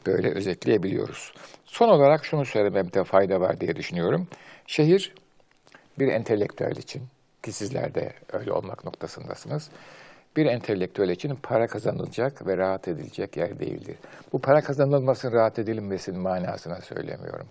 böyle 0.06 0.32
özetleyebiliyoruz. 0.32 1.34
Son 1.66 1.90
olarak 1.90 2.26
şunu 2.26 2.46
söylememde 2.46 3.04
fayda 3.04 3.42
var 3.42 3.60
diye 3.60 3.76
düşünüyorum. 3.76 4.28
Şehir 4.68 5.14
bir 6.00 6.08
entelektüel 6.08 6.76
için 6.76 7.04
ki 7.44 7.52
sizler 7.52 7.96
de 7.96 8.14
öyle 8.34 8.52
olmak 8.52 8.86
noktasındasınız. 8.86 9.70
Bir 10.38 10.46
entelektüel 10.46 11.10
için 11.10 11.36
para 11.44 11.68
kazanılacak 11.68 12.48
ve 12.48 12.58
rahat 12.58 12.88
edilecek 12.88 13.38
yer 13.38 13.60
değildir. 13.60 13.96
Bu 14.34 14.40
para 14.40 14.62
kazanılmasın, 14.62 15.32
rahat 15.32 15.60
edilmesinin 15.60 16.20
manasına 16.20 16.82
söylemiyorum. 16.82 17.48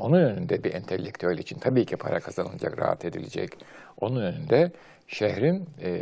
Onun 0.00 0.20
önünde 0.20 0.64
bir 0.64 0.74
entelektüel 0.74 1.38
için 1.38 1.58
tabii 1.58 1.86
ki 1.86 1.96
para 1.96 2.20
kazanılacak, 2.20 2.78
rahat 2.78 3.04
edilecek. 3.04 3.50
Onun 4.00 4.20
önünde 4.20 4.72
şehrin 5.06 5.68
e, 5.82 5.98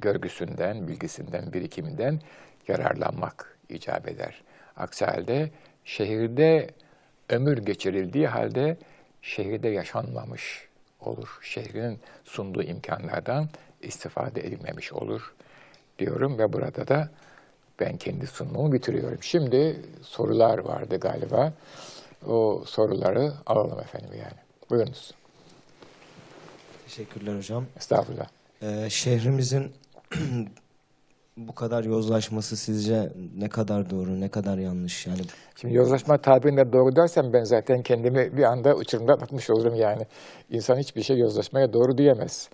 görgüsünden, 0.00 0.88
bilgisinden, 0.88 1.52
birikiminden 1.52 2.20
yararlanmak 2.68 3.58
icap 3.68 4.08
eder. 4.08 4.42
Aksi 4.76 5.04
halde 5.04 5.50
şehirde 5.84 6.70
ömür 7.28 7.58
geçirildiği 7.58 8.26
halde 8.26 8.76
şehirde 9.22 9.68
yaşanmamış 9.68 10.68
olur. 11.00 11.38
Şehrin 11.42 11.98
sunduğu 12.24 12.62
imkanlardan 12.62 13.48
istifade 13.82 14.40
edilmemiş 14.40 14.92
olur 14.92 15.34
diyorum 15.98 16.38
ve 16.38 16.52
burada 16.52 16.88
da 16.88 17.10
ben 17.80 17.96
kendi 17.96 18.26
sunumumu 18.26 18.72
bitiriyorum. 18.72 19.22
Şimdi 19.22 19.76
sorular 20.02 20.58
vardı 20.58 21.00
galiba. 21.00 21.52
O 22.26 22.62
soruları 22.66 23.32
alalım 23.46 23.80
efendim 23.80 24.10
yani. 24.12 24.38
Buyurunuz. 24.70 25.14
Teşekkürler 26.84 27.36
hocam. 27.36 27.64
Estağfurullah. 27.76 28.26
Ee, 28.62 28.90
şehrimizin 28.90 29.72
bu 31.36 31.54
kadar 31.54 31.84
yozlaşması 31.84 32.56
sizce 32.56 33.12
ne 33.36 33.48
kadar 33.48 33.90
doğru, 33.90 34.20
ne 34.20 34.28
kadar 34.28 34.58
yanlış? 34.58 35.06
Yani 35.06 35.20
Şimdi 35.56 35.74
yozlaşma 35.74 36.18
tabirinde 36.18 36.72
doğru 36.72 36.96
dersem 36.96 37.32
ben 37.32 37.44
zaten 37.44 37.82
kendimi 37.82 38.36
bir 38.36 38.42
anda 38.42 38.74
uçurumdan 38.74 39.14
atmış 39.14 39.50
olurum 39.50 39.74
yani. 39.74 40.02
İnsan 40.50 40.76
hiçbir 40.76 41.02
şey 41.02 41.18
yozlaşmaya 41.18 41.72
doğru 41.72 41.98
diyemez. 41.98 42.48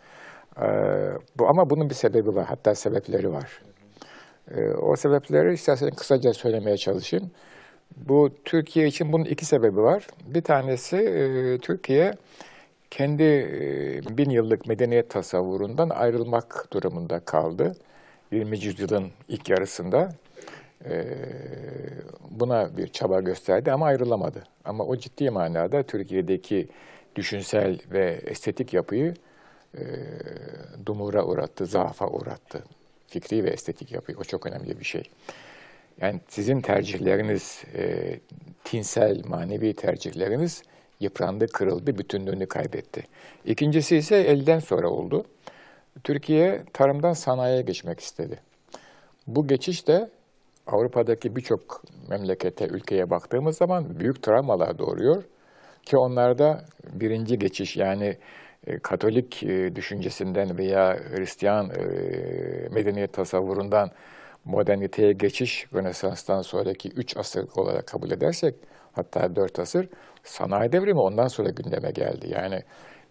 Ee, 0.59 0.63
bu 1.39 1.49
ama 1.49 1.71
bunun 1.71 1.91
bir 1.91 1.95
sebebi 1.95 2.35
var, 2.35 2.47
hatta 2.47 2.75
sebepleri 2.75 3.33
var. 3.33 3.63
Ee, 4.51 4.69
o 4.69 4.97
sebepleri 4.97 5.53
istersen 5.55 5.91
kısaca 5.91 6.35
söylemeye 6.35 6.77
çalışayım. 6.77 7.31
Bu 7.97 8.31
Türkiye 8.45 8.87
için 8.87 9.13
bunun 9.13 9.25
iki 9.25 9.45
sebebi 9.45 9.81
var. 9.81 10.07
Bir 10.27 10.43
tanesi 10.43 10.97
e, 10.97 11.59
Türkiye 11.59 12.15
kendi 12.91 13.23
e, 13.23 14.17
bin 14.19 14.31
yıllık 14.31 14.67
medeniyet 14.67 15.11
tasavvurundan 15.11 15.91
ayrılmak 15.91 16.69
durumunda 16.73 17.21
kaldı. 17.21 17.77
20. 18.33 18.59
yüzyılın 18.59 19.11
ilk 19.29 19.49
yarısında 19.49 20.13
e, 20.85 21.05
buna 22.31 22.77
bir 22.77 22.89
çaba 22.89 23.21
gösterdi 23.21 23.73
ama 23.73 23.87
ayrılamadı. 23.87 24.45
Ama 24.65 24.85
o 24.85 24.97
ciddi 24.97 25.31
manada 25.31 25.83
Türkiye'deki 25.83 26.69
düşünsel 27.17 27.79
ve 27.93 28.21
estetik 28.27 28.75
yapıyı 28.75 29.15
e, 29.75 29.83
dumura 30.87 31.25
uğrattı, 31.25 31.67
zaafa 31.67 32.09
uğrattı. 32.09 32.63
Fikri 33.07 33.45
ve 33.45 33.51
estetik 33.51 33.93
yapıyı. 33.93 34.19
O 34.19 34.25
çok 34.25 34.47
önemli 34.47 34.81
bir 34.81 34.85
şey. 34.85 35.03
Yani 36.01 36.21
sizin 36.29 36.61
tercihleriniz, 36.61 37.65
e, 37.77 38.15
tinsel, 38.65 39.23
manevi 39.27 39.75
tercihleriniz 39.75 40.63
yıprandı, 41.01 41.47
kırıldı, 41.47 41.99
bütünlüğünü 41.99 42.47
kaybetti. 42.47 43.03
İkincisi 43.45 43.97
ise 43.97 44.17
elden 44.17 44.59
sonra 44.59 44.89
oldu. 44.89 45.25
Türkiye 46.05 46.63
tarımdan 46.73 47.13
sanayiye 47.13 47.63
geçmek 47.63 48.01
istedi. 48.01 48.39
Bu 49.27 49.47
geçiş 49.47 49.89
de 49.89 50.11
Avrupa'daki 50.67 51.37
birçok 51.37 51.83
memlekete, 52.09 52.67
ülkeye 52.67 53.11
baktığımız 53.11 53.57
zaman 53.57 54.01
büyük 54.01 54.23
travmalar 54.23 54.79
doğuruyor. 54.79 55.23
Ki 55.85 55.97
onlarda 55.97 56.65
birinci 56.93 57.39
geçiş 57.39 57.77
yani 57.77 58.17
e, 58.67 58.79
Katolik 58.79 59.43
e, 59.43 59.77
düşüncesinden 59.77 60.59
veya 60.59 60.99
Hristiyan 61.15 61.71
e, 61.71 61.83
medeniyet 62.71 63.13
tasavvurundan 63.13 63.91
moderniteye 64.45 65.13
geçiş 65.13 65.67
Rönesans'tan 65.75 66.43
sonraki 66.43 66.89
üç 66.89 67.17
asır 67.17 67.49
olarak 67.57 67.87
kabul 67.87 68.11
edersek 68.11 68.55
hatta 68.93 69.37
dört 69.37 69.59
asır 69.59 69.89
sanayi 70.25 70.73
devrimi 70.73 71.01
ondan 71.01 71.29
sonra 71.29 71.51
gündeme 71.51 71.91
geldi. 71.91 72.29
Yani 72.31 72.63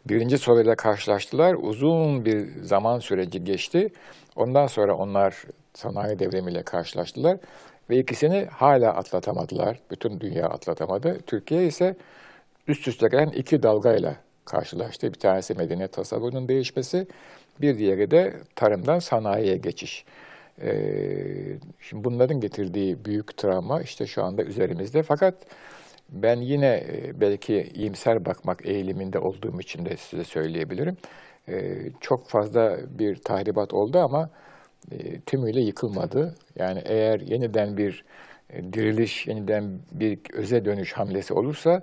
birinci 0.05 0.37
soruyla 0.37 0.75
karşılaştılar. 0.75 1.53
Uzun 1.53 2.25
bir 2.25 2.63
zaman 2.63 2.99
süreci 2.99 3.43
geçti. 3.43 3.89
Ondan 4.35 4.67
sonra 4.67 4.95
onlar 4.95 5.43
sanayi 5.73 6.19
devrimiyle 6.19 6.63
karşılaştılar. 6.63 7.37
Ve 7.89 7.97
ikisini 7.97 8.45
hala 8.45 8.93
atlatamadılar. 8.93 9.79
Bütün 9.91 10.19
dünya 10.19 10.45
atlatamadı. 10.45 11.19
Türkiye 11.27 11.65
ise 11.67 11.95
üst 12.67 12.87
üste 12.87 13.07
gelen 13.07 13.29
iki 13.29 13.63
dalgayla 13.63 14.15
karşılaştı. 14.45 15.13
Bir 15.13 15.19
tanesi 15.19 15.53
medeniyet 15.53 15.93
tasavvurunun 15.93 16.47
değişmesi, 16.47 17.07
bir 17.61 17.77
diğeri 17.77 18.11
de 18.11 18.33
tarımdan 18.55 18.99
sanayiye 18.99 19.57
geçiş. 19.57 20.05
Ee, 20.61 21.57
şimdi 21.79 22.03
bunların 22.03 22.39
getirdiği 22.39 23.05
büyük 23.05 23.37
travma 23.37 23.81
işte 23.81 24.07
şu 24.07 24.23
anda 24.23 24.43
üzerimizde. 24.43 25.03
Fakat 25.03 25.35
ben 26.09 26.41
yine 26.41 26.67
e, 26.67 27.21
belki 27.21 27.71
iyimser 27.75 28.25
bakmak 28.25 28.65
eğiliminde 28.65 29.19
olduğum 29.19 29.59
için 29.61 29.85
de 29.85 29.97
size 29.97 30.23
söyleyebilirim. 30.23 30.97
Ee, 31.49 31.75
çok 32.01 32.29
fazla 32.29 32.77
bir 32.99 33.15
tahribat 33.15 33.73
oldu 33.73 33.99
ama 33.99 34.29
e, 34.91 35.21
tümüyle 35.21 35.61
yıkılmadı. 35.61 36.35
Yani 36.55 36.81
eğer 36.85 37.19
yeniden 37.19 37.77
bir 37.77 38.05
e, 38.49 38.73
diriliş, 38.73 39.27
yeniden 39.27 39.79
bir 39.91 40.19
öze 40.33 40.65
dönüş 40.65 40.93
hamlesi 40.93 41.33
olursa 41.33 41.81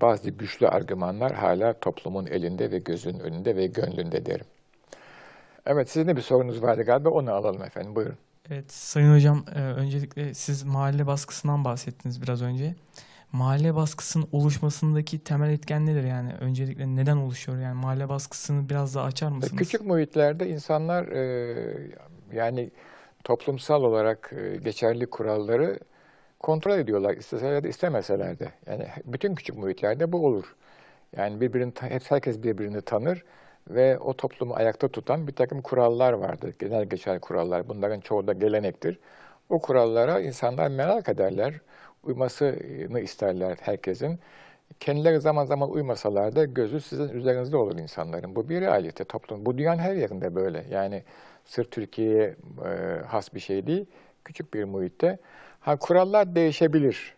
bazı 0.00 0.30
güçlü 0.30 0.68
argümanlar 0.68 1.32
hala 1.32 1.72
toplumun 1.80 2.26
elinde 2.26 2.70
ve 2.70 2.78
gözün 2.78 3.18
önünde 3.18 3.56
ve 3.56 3.66
gönlünde 3.66 4.26
derim. 4.26 4.46
Evet 5.66 5.90
sizin 5.90 6.08
de 6.08 6.16
bir 6.16 6.22
sorunuz 6.22 6.62
vardı 6.62 6.82
galiba 6.82 7.10
onu 7.10 7.32
alalım 7.32 7.62
efendim 7.62 7.96
buyurun. 7.96 8.16
Evet 8.50 8.72
Sayın 8.72 9.14
Hocam 9.14 9.44
öncelikle 9.54 10.34
siz 10.34 10.62
mahalle 10.62 11.06
baskısından 11.06 11.64
bahsettiniz 11.64 12.22
biraz 12.22 12.42
önce 12.42 12.74
mahalle 13.32 13.74
baskısının 13.74 14.28
oluşmasındaki 14.32 15.18
temel 15.18 15.50
etken 15.50 15.86
nedir 15.86 16.04
yani? 16.04 16.32
Öncelikle 16.40 16.96
neden 16.96 17.16
oluşuyor 17.16 17.58
yani 17.58 17.74
mahalle 17.74 18.08
baskısını 18.08 18.68
biraz 18.68 18.94
daha 18.94 19.04
açar 19.04 19.28
mısınız? 19.28 19.58
Küçük 19.58 19.80
muhitlerde 19.86 20.48
insanlar 20.48 21.08
e, 21.08 21.92
yani 22.32 22.70
toplumsal 23.24 23.82
olarak 23.82 24.32
e, 24.32 24.56
geçerli 24.56 25.06
kuralları 25.06 25.78
kontrol 26.40 26.78
ediyorlar 26.78 27.14
isteseler 27.16 27.64
de 27.64 27.68
istemeseler 27.68 28.38
de. 28.38 28.52
Yani 28.66 28.86
bütün 29.04 29.34
küçük 29.34 29.56
muhitlerde 29.56 30.12
bu 30.12 30.26
olur. 30.26 30.56
Yani 31.16 31.40
birbirini 31.40 31.72
herkes 32.08 32.42
birbirini 32.42 32.80
tanır 32.80 33.24
ve 33.70 33.98
o 33.98 34.14
toplumu 34.14 34.54
ayakta 34.54 34.88
tutan 34.88 35.26
bir 35.26 35.32
takım 35.32 35.62
kurallar 35.62 36.12
vardır. 36.12 36.54
Genel 36.58 36.84
geçer 36.84 37.20
kurallar. 37.20 37.68
Bunların 37.68 38.00
çoğu 38.00 38.26
da 38.26 38.32
gelenektir. 38.32 38.98
O 39.48 39.58
kurallara 39.58 40.20
insanlar 40.20 40.68
merak 40.68 41.08
ederler 41.08 41.54
uymasını 42.02 43.00
isterler 43.00 43.56
herkesin. 43.60 44.20
Kendileri 44.80 45.20
zaman 45.20 45.44
zaman 45.44 45.70
uymasalar 45.70 46.36
da 46.36 46.44
gözü 46.44 46.80
sizin 46.80 47.08
üzerinizde 47.08 47.56
olur 47.56 47.78
insanların. 47.78 48.36
Bu 48.36 48.48
bir 48.48 48.60
realite 48.60 49.04
toplum. 49.04 49.46
Bu 49.46 49.58
dünyanın 49.58 49.78
her 49.78 49.94
yerinde 49.94 50.34
böyle. 50.34 50.64
Yani 50.70 51.02
sırf 51.44 51.70
Türkiye'ye 51.70 52.36
e, 52.64 53.00
has 53.06 53.34
bir 53.34 53.40
şey 53.40 53.66
değil. 53.66 53.86
Küçük 54.24 54.54
bir 54.54 54.64
muhitte. 54.64 55.18
Ha 55.60 55.76
kurallar 55.76 56.34
değişebilir. 56.34 57.14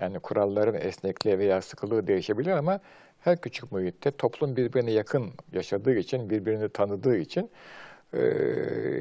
Yani 0.00 0.18
kuralların 0.20 0.74
esnekliği 0.74 1.38
veya 1.38 1.62
sıkılığı 1.62 2.06
değişebilir 2.06 2.50
ama 2.50 2.80
her 3.24 3.40
küçük 3.40 3.72
muhitte 3.72 4.10
toplum 4.10 4.56
birbirine 4.56 4.90
yakın 4.90 5.32
yaşadığı 5.52 5.94
için, 5.94 6.30
birbirini 6.30 6.68
tanıdığı 6.68 7.16
için 7.16 7.50
e, 8.12 8.20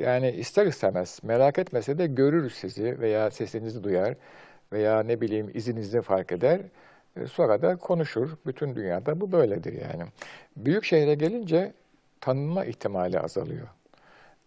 yani 0.04 0.32
ister 0.32 0.66
istemez 0.66 1.20
merak 1.24 1.60
etmese 1.60 1.98
de 1.98 2.08
görür 2.08 2.50
sizi 2.50 3.00
veya 3.00 3.32
sesinizi 3.32 3.84
duyar 3.84 4.16
veya 4.72 5.04
ne 5.04 5.22
bileyim 5.22 5.52
izinizde 5.54 6.02
fark 6.02 6.32
eder. 6.32 6.62
E, 7.16 7.28
sonra 7.28 7.62
da 7.62 7.76
konuşur. 7.76 8.30
Bütün 8.46 8.76
dünyada 8.76 9.22
bu 9.22 9.32
böyledir 9.32 9.74
yani. 9.74 10.04
Büyük 10.58 10.84
şehre 10.84 11.16
gelince 11.16 11.74
tanınma 12.22 12.66
ihtimali 12.66 13.20
azalıyor. 13.20 13.68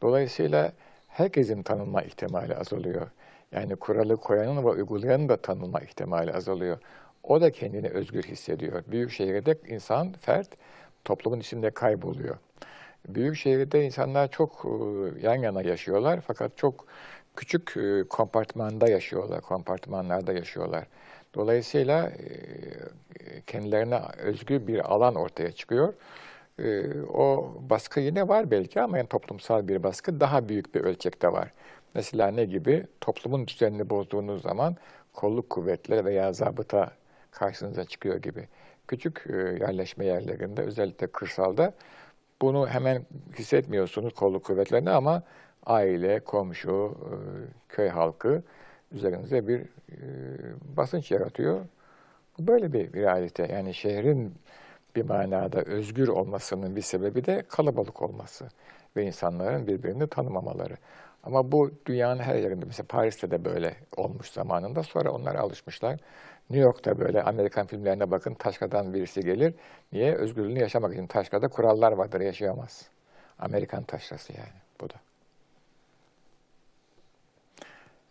Dolayısıyla 0.03 0.73
herkesin 1.09 1.63
tanınma 1.63 2.03
ihtimali 2.03 2.57
azalıyor. 2.57 3.07
Yani 3.53 3.77
kuralı 3.77 4.17
koyanın 4.17 4.65
ve 4.65 4.69
uygulayanın 4.69 5.29
da 5.29 5.37
tanınma 5.37 5.81
ihtimali 5.81 6.33
azalıyor. 6.33 6.79
O 7.27 7.41
da 7.41 7.53
kendini 7.53 7.89
özgür 7.89 8.23
hissediyor. 8.23 8.85
Büyük 8.87 9.11
şehirde 9.11 9.59
insan, 9.69 10.13
fert 10.13 10.49
toplumun 11.05 11.41
içinde 11.41 11.71
kayboluyor. 11.71 12.37
Büyük 13.09 13.37
şehirde 13.37 13.85
insanlar 13.85 14.31
çok 14.31 14.65
e, 14.65 15.27
yan 15.27 15.35
yana 15.35 15.63
yaşıyorlar 15.63 16.21
fakat 16.27 16.57
çok 16.57 16.87
küçük 17.37 17.77
e, 17.77 18.05
kompartmanda 18.09 18.89
yaşıyorlar, 18.89 19.41
kompartmanlarda 19.41 20.33
yaşıyorlar. 20.33 20.87
Dolayısıyla 21.35 22.09
e, 22.09 23.41
kendilerine 23.47 24.01
özgü 24.19 24.67
bir 24.67 24.93
alan 24.95 25.15
ortaya 25.15 25.53
çıkıyor. 25.53 25.95
O 27.15 27.55
baskı 27.71 28.01
yine 28.01 28.29
var 28.29 28.51
belki 28.51 28.81
ama 28.81 28.99
yani 28.99 29.09
toplumsal 29.09 29.69
bir 29.69 29.83
baskı 29.83 30.21
daha 30.21 30.49
büyük 30.49 30.75
bir 30.75 30.81
ölçekte 30.81 31.33
var. 31.33 31.53
Mesela 31.95 32.29
ne 32.29 32.45
gibi? 32.45 32.87
Toplumun 33.01 33.47
düzenini 33.47 33.91
bozduğunuz 33.91 34.43
zaman 34.43 34.77
kolluk 35.13 35.51
kuvvetleri 35.51 36.05
veya 36.05 36.33
zabıta 36.33 36.93
karşınıza 37.39 37.85
çıkıyor 37.85 38.17
gibi. 38.17 38.49
Küçük 38.89 39.25
yerleşme 39.61 40.05
yerlerinde 40.07 40.63
özellikle 40.63 41.07
kırsalda 41.07 41.73
bunu 42.43 42.69
hemen 42.69 43.07
hissetmiyorsunuz 43.39 44.15
kolluk 44.15 44.45
kuvvetlerini 44.45 44.91
ama 44.91 45.23
aile, 45.67 46.21
komşu, 46.21 46.97
e, 47.05 47.15
köy 47.69 47.89
halkı 47.89 48.43
üzerinize 48.93 49.49
bir 49.49 49.61
e, 49.61 49.67
basınç 50.77 51.11
yaratıyor. 51.11 51.61
Bu 52.39 52.47
böyle 52.47 52.73
bir 52.73 52.93
realite. 52.93 53.47
Yani 53.53 53.75
şehrin 53.75 54.35
bir 54.97 55.03
manada 55.03 55.63
özgür 55.63 56.09
olmasının 56.09 56.77
bir 56.77 56.83
sebebi 56.83 57.25
de 57.25 57.43
kalabalık 57.49 58.03
olması 58.03 58.49
ve 58.97 59.05
insanların 59.07 59.67
birbirini 59.67 60.07
tanımamaları. 60.07 60.77
Ama 61.23 61.53
bu 61.53 61.71
dünyanın 61.87 62.21
her 62.21 62.35
yerinde, 62.35 62.65
mesela 62.67 62.87
Paris'te 62.89 63.31
de 63.31 63.45
böyle 63.45 63.77
olmuş 63.97 64.31
zamanında. 64.31 64.83
Sonra 64.83 65.11
onlara 65.11 65.41
alışmışlar. 65.41 66.01
New 66.51 66.65
York'ta 66.65 66.99
böyle 66.99 67.23
Amerikan 67.23 67.67
filmlerine 67.67 68.11
bakın 68.11 68.35
taşkadan 68.35 68.95
birisi 68.95 69.21
gelir. 69.21 69.55
Niye? 69.93 70.15
Özgürlüğünü 70.15 70.59
yaşamak 70.59 70.93
için. 70.93 71.07
Taşkada 71.07 71.49
kurallar 71.49 71.93
vardır, 71.93 72.21
yaşayamaz. 72.21 72.89
Amerikan 73.39 73.83
taşrası 73.83 74.33
yani 74.33 74.61
bu 74.81 74.91
da. 74.91 74.95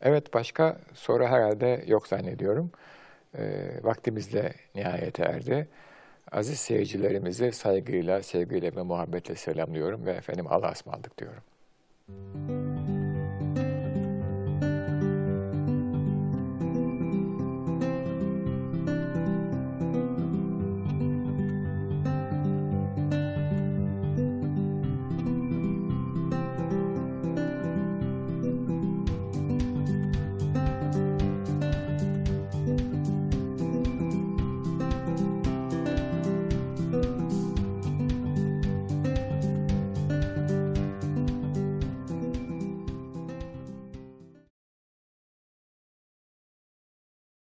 Evet 0.02 0.34
başka 0.34 0.78
soru 0.94 1.26
herhalde 1.26 1.84
yok 1.88 2.08
zannediyorum. 2.08 2.72
E, 3.38 3.44
vaktimiz 3.84 4.34
de 4.34 4.54
nihayete 4.76 5.24
erdi. 5.24 5.68
Aziz 6.32 6.60
seyircilerimizi 6.60 7.52
saygıyla, 7.52 8.24
sevgiyle 8.24 8.76
ve 8.76 8.82
muhabbetle 8.82 9.36
selamlıyorum 9.36 10.06
ve 10.06 10.12
efendim 10.12 10.46
Allah'a 10.50 10.72
ısmarladık 10.72 11.18
diyorum. 11.18 11.44